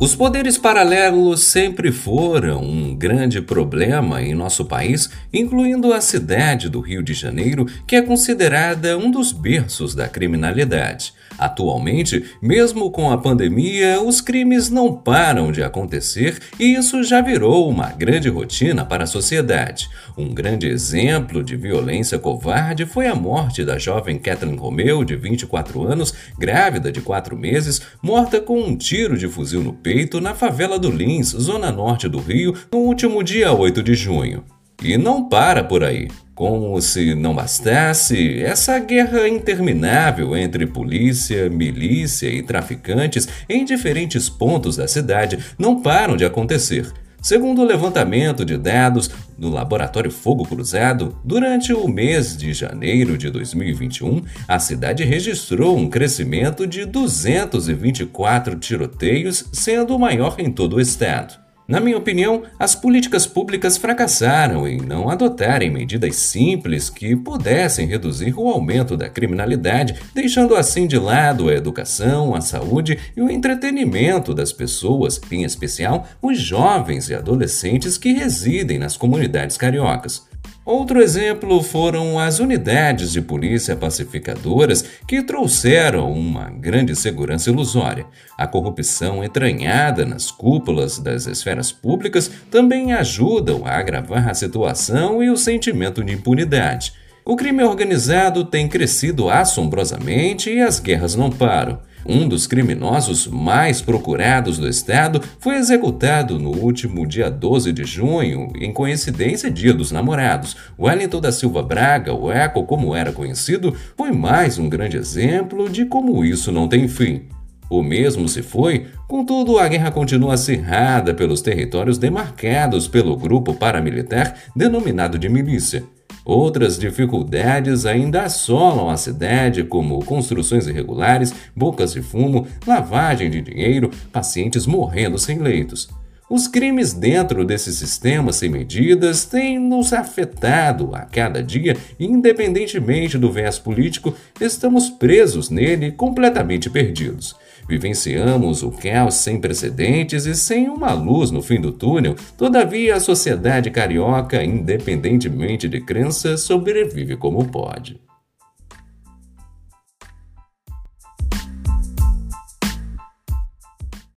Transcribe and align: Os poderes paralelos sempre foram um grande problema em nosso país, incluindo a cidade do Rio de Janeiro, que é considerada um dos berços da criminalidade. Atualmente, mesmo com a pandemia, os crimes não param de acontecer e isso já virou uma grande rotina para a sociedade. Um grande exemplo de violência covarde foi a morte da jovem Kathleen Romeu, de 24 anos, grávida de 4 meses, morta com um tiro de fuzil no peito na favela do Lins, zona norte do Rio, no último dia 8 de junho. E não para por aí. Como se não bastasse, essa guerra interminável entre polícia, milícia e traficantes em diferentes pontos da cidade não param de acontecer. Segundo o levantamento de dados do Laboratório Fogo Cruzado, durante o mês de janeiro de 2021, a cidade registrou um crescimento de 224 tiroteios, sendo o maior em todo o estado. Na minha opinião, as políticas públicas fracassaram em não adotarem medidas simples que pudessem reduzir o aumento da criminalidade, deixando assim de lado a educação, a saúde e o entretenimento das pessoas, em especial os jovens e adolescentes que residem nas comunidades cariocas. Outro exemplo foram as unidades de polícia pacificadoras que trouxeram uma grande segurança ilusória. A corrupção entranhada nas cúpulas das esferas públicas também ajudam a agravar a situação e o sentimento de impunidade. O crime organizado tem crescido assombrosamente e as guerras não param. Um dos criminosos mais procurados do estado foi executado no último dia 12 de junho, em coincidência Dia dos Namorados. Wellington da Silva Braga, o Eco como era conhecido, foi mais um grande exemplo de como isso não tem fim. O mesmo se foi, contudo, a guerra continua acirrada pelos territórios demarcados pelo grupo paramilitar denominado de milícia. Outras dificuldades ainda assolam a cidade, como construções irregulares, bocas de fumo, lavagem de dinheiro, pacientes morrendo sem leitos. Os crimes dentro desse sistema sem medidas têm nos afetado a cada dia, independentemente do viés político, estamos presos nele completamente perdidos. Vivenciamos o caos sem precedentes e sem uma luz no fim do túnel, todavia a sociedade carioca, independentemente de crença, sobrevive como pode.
Os 0.00 0.14
poderes 0.14 0.56
paralelos 0.56 1.42
sempre 1.42 1.92
foram 1.92 2.62
um 2.62 2.96
grande 2.96 3.42
problema 3.42 4.22
em 4.22 4.34
nosso 4.34 4.64
país, 4.64 5.10
incluindo 5.30 5.92
a 5.92 6.00
cidade 6.00 6.70
do 6.70 6.80
Rio 6.80 7.02
de 7.02 7.12
Janeiro, 7.12 7.66
que 7.86 7.94
é 7.94 8.00
considerada 8.00 8.96
um 8.96 9.10
dos 9.10 9.30
berços 9.30 9.94
da 9.94 10.08
criminalidade. 10.08 11.12
Atualmente, 11.38 12.24
mesmo 12.40 12.90
com 12.90 13.10
a 13.10 13.16
pandemia, 13.16 14.00
os 14.02 14.20
crimes 14.20 14.68
não 14.68 14.92
param 14.92 15.52
de 15.52 15.62
acontecer 15.62 16.38
e 16.58 16.74
isso 16.74 17.02
já 17.02 17.20
virou 17.20 17.68
uma 17.68 17.90
grande 17.92 18.28
rotina 18.28 18.84
para 18.84 19.04
a 19.04 19.06
sociedade. 19.06 19.88
Um 20.16 20.34
grande 20.34 20.66
exemplo 20.66 21.42
de 21.42 21.56
violência 21.56 22.18
covarde 22.18 22.84
foi 22.84 23.06
a 23.06 23.14
morte 23.14 23.64
da 23.64 23.78
jovem 23.78 24.18
Kathleen 24.18 24.56
Romeu, 24.56 25.04
de 25.04 25.16
24 25.16 25.82
anos, 25.82 26.12
grávida 26.38 26.90
de 26.90 27.00
4 27.00 27.36
meses, 27.36 27.80
morta 28.02 28.40
com 28.40 28.60
um 28.60 28.76
tiro 28.76 29.16
de 29.16 29.28
fuzil 29.28 29.62
no 29.62 29.72
peito 29.72 29.89
na 30.20 30.34
favela 30.34 30.78
do 30.78 30.90
Lins, 30.90 31.28
zona 31.28 31.72
norte 31.72 32.08
do 32.08 32.18
Rio, 32.18 32.54
no 32.72 32.78
último 32.78 33.22
dia 33.22 33.52
8 33.52 33.82
de 33.82 33.94
junho. 33.94 34.44
E 34.82 34.96
não 34.96 35.28
para 35.28 35.62
por 35.62 35.84
aí. 35.84 36.08
Como 36.34 36.80
se 36.80 37.14
não 37.14 37.34
bastasse, 37.34 38.40
essa 38.40 38.78
guerra 38.78 39.28
interminável 39.28 40.34
entre 40.34 40.66
polícia, 40.66 41.50
milícia 41.50 42.28
e 42.28 42.42
traficantes 42.42 43.28
em 43.46 43.64
diferentes 43.64 44.30
pontos 44.30 44.76
da 44.76 44.88
cidade 44.88 45.38
não 45.58 45.82
param 45.82 46.16
de 46.16 46.24
acontecer. 46.24 46.90
Segundo 47.22 47.60
o 47.60 47.64
levantamento 47.64 48.46
de 48.46 48.56
dados 48.56 49.10
do 49.36 49.50
Laboratório 49.50 50.10
Fogo 50.10 50.46
Cruzado, 50.46 51.18
durante 51.22 51.72
o 51.72 51.86
mês 51.86 52.36
de 52.36 52.52
janeiro 52.54 53.18
de 53.18 53.30
2021, 53.30 54.22
a 54.48 54.58
cidade 54.58 55.04
registrou 55.04 55.76
um 55.76 55.88
crescimento 55.88 56.66
de 56.66 56.86
224 56.86 58.58
tiroteios, 58.58 59.44
sendo 59.52 59.94
o 59.94 59.98
maior 59.98 60.36
em 60.38 60.50
todo 60.50 60.76
o 60.76 60.80
estado. 60.80 61.39
Na 61.70 61.78
minha 61.78 61.96
opinião, 61.96 62.42
as 62.58 62.74
políticas 62.74 63.28
públicas 63.28 63.76
fracassaram 63.76 64.66
em 64.66 64.78
não 64.78 65.08
adotarem 65.08 65.70
medidas 65.70 66.16
simples 66.16 66.90
que 66.90 67.14
pudessem 67.14 67.86
reduzir 67.86 68.34
o 68.36 68.48
aumento 68.48 68.96
da 68.96 69.08
criminalidade, 69.08 69.94
deixando 70.12 70.56
assim 70.56 70.88
de 70.88 70.98
lado 70.98 71.48
a 71.48 71.54
educação, 71.54 72.34
a 72.34 72.40
saúde 72.40 72.98
e 73.16 73.22
o 73.22 73.30
entretenimento 73.30 74.34
das 74.34 74.52
pessoas, 74.52 75.20
em 75.30 75.44
especial 75.44 76.08
os 76.20 76.40
jovens 76.40 77.08
e 77.08 77.14
adolescentes 77.14 77.96
que 77.96 78.12
residem 78.14 78.76
nas 78.76 78.96
comunidades 78.96 79.56
cariocas. 79.56 80.28
Outro 80.64 81.00
exemplo 81.00 81.62
foram 81.62 82.18
as 82.18 82.38
unidades 82.38 83.10
de 83.12 83.22
polícia 83.22 83.74
pacificadoras 83.74 84.84
que 85.08 85.22
trouxeram 85.22 86.12
uma 86.12 86.50
grande 86.50 86.94
segurança 86.94 87.48
ilusória. 87.48 88.06
A 88.36 88.46
corrupção 88.46 89.24
entranhada 89.24 90.04
nas 90.04 90.30
cúpulas 90.30 90.98
das 90.98 91.26
esferas 91.26 91.72
públicas 91.72 92.30
também 92.50 92.92
ajudam 92.92 93.64
a 93.64 93.70
agravar 93.70 94.28
a 94.28 94.34
situação 94.34 95.22
e 95.22 95.30
o 95.30 95.36
sentimento 95.36 96.04
de 96.04 96.12
impunidade. 96.12 96.92
O 97.24 97.36
crime 97.36 97.64
organizado 97.64 98.44
tem 98.44 98.68
crescido 98.68 99.30
assombrosamente 99.30 100.50
e 100.50 100.60
as 100.60 100.78
guerras 100.78 101.14
não 101.14 101.30
param. 101.30 101.80
Um 102.06 102.26
dos 102.26 102.46
criminosos 102.46 103.26
mais 103.26 103.82
procurados 103.82 104.58
do 104.58 104.68
estado 104.68 105.22
foi 105.38 105.56
executado 105.56 106.38
no 106.38 106.50
último 106.50 107.06
dia 107.06 107.30
12 107.30 107.72
de 107.72 107.84
junho, 107.84 108.52
em 108.58 108.72
coincidência 108.72 109.50
Dia 109.50 109.74
dos 109.74 109.92
Namorados. 109.92 110.56
Wellington 110.78 111.20
da 111.20 111.30
Silva 111.30 111.62
Braga, 111.62 112.14
o 112.14 112.30
Eco 112.30 112.64
como 112.64 112.94
era 112.94 113.12
conhecido, 113.12 113.76
foi 113.96 114.12
mais 114.12 114.58
um 114.58 114.68
grande 114.68 114.96
exemplo 114.96 115.68
de 115.68 115.84
como 115.84 116.24
isso 116.24 116.50
não 116.50 116.68
tem 116.68 116.88
fim. 116.88 117.22
O 117.70 117.84
mesmo 117.84 118.28
se 118.28 118.42
foi, 118.42 118.86
contudo, 119.06 119.56
a 119.56 119.68
guerra 119.68 119.92
continua 119.92 120.34
acirrada 120.34 121.14
pelos 121.14 121.40
territórios 121.40 121.98
demarcados 121.98 122.88
pelo 122.88 123.16
grupo 123.16 123.54
paramilitar 123.54 124.34
denominado 124.56 125.16
de 125.16 125.28
milícia. 125.28 125.84
Outras 126.24 126.78
dificuldades 126.78 127.86
ainda 127.86 128.22
assolam 128.22 128.88
a 128.88 128.96
cidade, 128.96 129.64
como 129.64 130.04
construções 130.04 130.66
irregulares, 130.66 131.34
bocas 131.56 131.92
de 131.92 132.02
fumo, 132.02 132.46
lavagem 132.66 133.30
de 133.30 133.40
dinheiro, 133.40 133.90
pacientes 134.12 134.66
morrendo 134.66 135.18
sem 135.18 135.38
leitos. 135.38 135.88
Os 136.30 136.46
crimes 136.46 136.92
dentro 136.92 137.44
desse 137.44 137.72
sistema 137.74 138.32
sem 138.32 138.48
medidas 138.48 139.24
têm 139.24 139.58
nos 139.58 139.92
afetado 139.92 140.94
a 140.94 141.00
cada 141.00 141.42
dia, 141.42 141.76
independentemente 141.98 143.18
do 143.18 143.32
viés 143.32 143.58
político, 143.58 144.14
estamos 144.40 144.88
presos 144.88 145.50
nele 145.50 145.90
completamente 145.90 146.70
perdidos. 146.70 147.34
Vivenciamos 147.68 148.62
o 148.62 148.70
caos 148.70 149.14
sem 149.14 149.40
precedentes 149.40 150.24
e 150.24 150.36
sem 150.36 150.68
uma 150.68 150.92
luz 150.92 151.32
no 151.32 151.42
fim 151.42 151.60
do 151.60 151.72
túnel, 151.72 152.14
todavia 152.38 152.94
a 152.94 153.00
sociedade 153.00 153.68
carioca, 153.68 154.40
independentemente 154.44 155.68
de 155.68 155.80
crença, 155.80 156.36
sobrevive 156.36 157.16
como 157.16 157.44
pode. 157.46 157.98